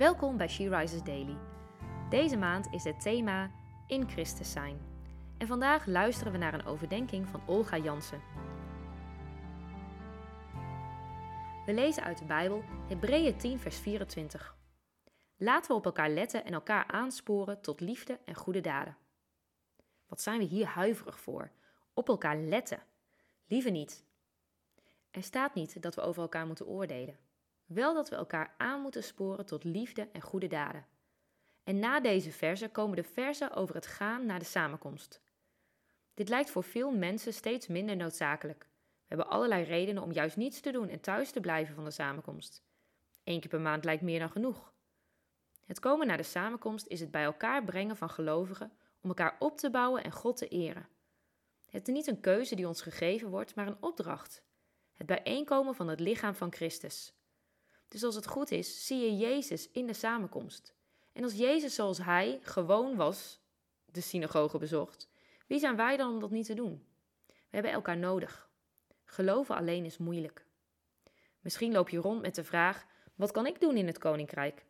[0.00, 1.36] Welkom bij She Rises Daily.
[2.08, 3.50] Deze maand is het thema
[3.86, 4.80] In Christus zijn.
[5.38, 8.22] En vandaag luisteren we naar een overdenking van Olga Jansen.
[11.66, 14.56] We lezen uit de Bijbel Hebreeën 10, vers 24.
[15.36, 18.96] Laten we op elkaar letten en elkaar aansporen tot liefde en goede daden.
[20.06, 21.50] Wat zijn we hier huiverig voor?
[21.94, 22.82] Op elkaar letten.
[23.46, 24.04] Liever niet.
[25.10, 27.29] Er staat niet dat we over elkaar moeten oordelen.
[27.72, 30.86] Wel dat we elkaar aan moeten sporen tot liefde en goede daden.
[31.64, 35.20] En na deze verzen komen de verzen over het gaan naar de samenkomst.
[36.14, 38.62] Dit lijkt voor veel mensen steeds minder noodzakelijk.
[38.62, 41.90] We hebben allerlei redenen om juist niets te doen en thuis te blijven van de
[41.90, 42.62] samenkomst.
[43.24, 44.72] Eén keer per maand lijkt meer dan genoeg.
[45.66, 49.58] Het komen naar de samenkomst is het bij elkaar brengen van gelovigen om elkaar op
[49.58, 50.88] te bouwen en God te eren.
[51.68, 54.42] Het is niet een keuze die ons gegeven wordt, maar een opdracht.
[54.94, 57.14] Het bijeenkomen van het lichaam van Christus.
[57.90, 60.74] Dus als het goed is, zie je Jezus in de samenkomst.
[61.12, 63.40] En als Jezus zoals hij gewoon was,
[63.84, 65.10] de synagoge bezocht,
[65.46, 66.86] wie zijn wij dan om dat niet te doen?
[67.26, 68.50] We hebben elkaar nodig.
[69.04, 70.46] Geloven alleen is moeilijk.
[71.40, 74.66] Misschien loop je rond met de vraag: wat kan ik doen in het koninkrijk?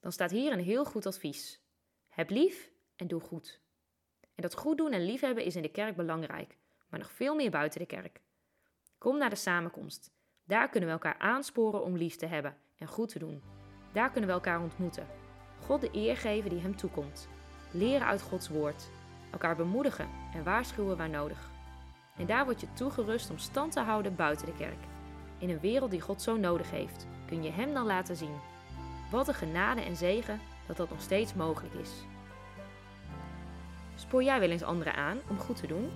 [0.00, 1.60] Dan staat hier een heel goed advies.
[2.08, 3.60] Heb lief en doe goed.
[4.20, 7.50] En dat goed doen en liefhebben is in de kerk belangrijk, maar nog veel meer
[7.50, 8.20] buiten de kerk.
[8.98, 10.12] Kom naar de samenkomst.
[10.46, 13.42] Daar kunnen we elkaar aansporen om lief te hebben en goed te doen.
[13.92, 15.06] Daar kunnen we elkaar ontmoeten.
[15.60, 17.28] God de eer geven die hem toekomt.
[17.70, 18.88] Leren uit Gods woord.
[19.32, 21.50] Elkaar bemoedigen en waarschuwen waar nodig.
[22.16, 24.84] En daar word je toegerust om stand te houden buiten de kerk.
[25.38, 28.36] In een wereld die God zo nodig heeft, kun je Hem dan laten zien.
[29.10, 31.90] Wat een genade en zegen dat dat nog steeds mogelijk is.
[33.94, 35.90] Spoor jij wel eens anderen aan om goed te doen?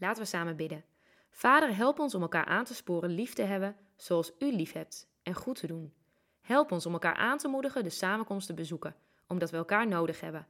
[0.00, 0.84] Laten we samen bidden.
[1.30, 5.08] Vader, help ons om elkaar aan te sporen lief te hebben zoals U lief hebt
[5.22, 5.92] en goed te doen.
[6.40, 8.94] Help ons om elkaar aan te moedigen de samenkomst te bezoeken,
[9.26, 10.46] omdat we elkaar nodig hebben.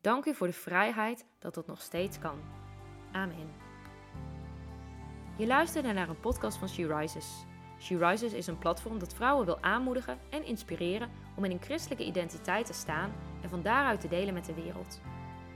[0.00, 2.40] Dank u voor de vrijheid dat dat nog steeds kan.
[3.12, 3.50] Amen.
[5.38, 7.44] Je luisterde naar een podcast van She Rises.
[7.78, 12.04] She Rises is een platform dat vrouwen wil aanmoedigen en inspireren om in een christelijke
[12.04, 15.00] identiteit te staan en van daaruit te delen met de wereld.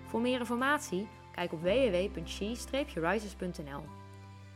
[0.05, 3.83] Voor meer informatie, kijk op www.she-rises.nl.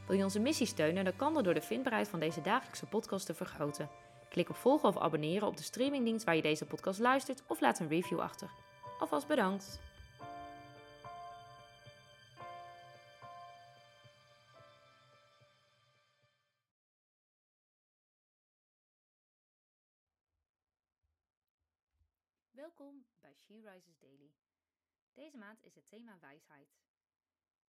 [0.07, 3.27] Wil je onze missie steunen, dan kan dat door de vindbaarheid van deze dagelijkse podcast
[3.27, 3.89] te vergroten.
[4.29, 7.81] Klik op volgen of abonneren op de streamingdienst waar je deze podcast luistert of laat
[7.81, 8.51] een review achter.
[8.99, 9.81] Alvast bedankt!
[22.51, 24.31] Welkom bij She Rises Daily.
[25.21, 26.79] Deze maand is het thema wijsheid.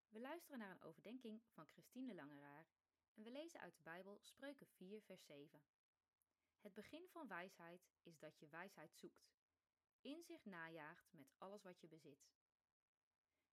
[0.09, 2.67] We luisteren naar een overdenking van Christine de Langeraar
[3.13, 5.62] en we lezen uit de Bijbel Spreuken 4, vers 7.
[6.59, 9.31] Het begin van wijsheid is dat je wijsheid zoekt,
[10.01, 12.31] inzicht najaagt met alles wat je bezit.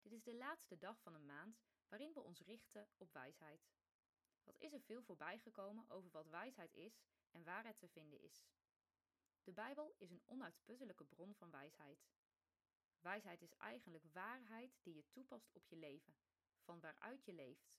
[0.00, 3.69] Dit is de laatste dag van een maand waarin we ons richten op wijsheid.
[4.44, 8.47] Wat is er veel voorbijgekomen over wat wijsheid is en waar het te vinden is?
[9.42, 12.06] De Bijbel is een onuitputtelijke bron van wijsheid.
[13.00, 16.16] Wijsheid is eigenlijk waarheid die je toepast op je leven,
[16.59, 17.76] van waaruit je leeft.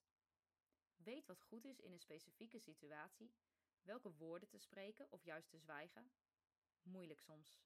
[0.96, 3.34] Weet wat goed is in een specifieke situatie,
[3.82, 6.12] welke woorden te spreken of juist te zwijgen.
[6.82, 7.58] Moeilijk soms.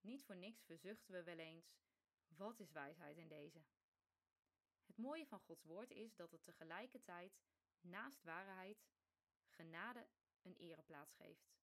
[0.00, 1.74] Niet voor niks verzuchten we wel eens:
[2.28, 3.64] wat is wijsheid in deze?
[4.86, 7.38] Het mooie van Gods woord is dat het tegelijkertijd
[7.80, 8.86] naast waarheid
[9.46, 10.06] genade
[10.42, 11.54] een ereplaats geeft.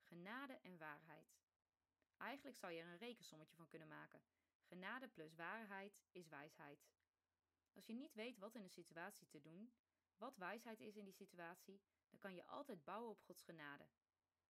[0.00, 1.38] Genade en waarheid.
[2.16, 4.22] Eigenlijk zou je er een rekensommetje van kunnen maken.
[4.70, 6.88] Genade plus waarheid is wijsheid.
[7.72, 9.72] Als je niet weet wat in een situatie te doen,
[10.16, 13.88] wat wijsheid is in die situatie, dan kan je altijd bouwen op Gods genade.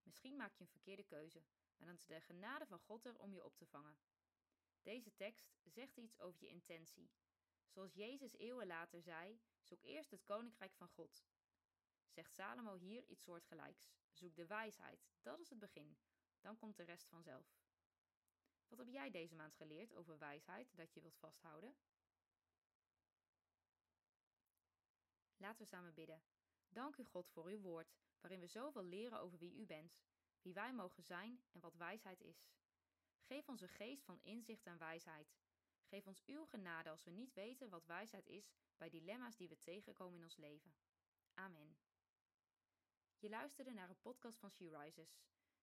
[0.02, 1.42] Misschien maak je een verkeerde keuze,
[1.76, 3.98] maar dan is de genade van God er om je op te vangen.
[4.82, 7.10] Deze tekst zegt iets over je intentie.
[7.68, 11.24] Zoals Jezus eeuwen later zei: zoek eerst het koninkrijk van God.
[12.08, 15.98] Zegt Salomo hier iets soortgelijks: zoek de wijsheid, dat is het begin,
[16.40, 17.58] dan komt de rest vanzelf.
[18.70, 21.74] Wat heb jij deze maand geleerd over wijsheid dat je wilt vasthouden?
[25.36, 26.22] Laten we samen bidden.
[26.68, 29.98] Dank u God voor uw woord, waarin we zoveel leren over wie u bent,
[30.42, 32.48] wie wij mogen zijn en wat wijsheid is.
[33.20, 35.34] Geef ons een geest van inzicht en wijsheid.
[35.84, 39.58] Geef ons uw genade als we niet weten wat wijsheid is bij dilemma's die we
[39.58, 40.74] tegenkomen in ons leven.
[41.34, 41.76] Amen.
[43.18, 45.20] Je luisterde naar een podcast van She Rises.